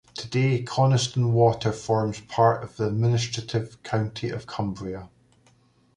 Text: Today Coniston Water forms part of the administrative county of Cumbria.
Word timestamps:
Today 0.15 0.63
Coniston 0.63 1.31
Water 1.31 1.71
forms 1.71 2.21
part 2.21 2.63
of 2.63 2.75
the 2.75 2.87
administrative 2.87 3.83
county 3.83 4.31
of 4.31 4.47
Cumbria. 4.47 5.09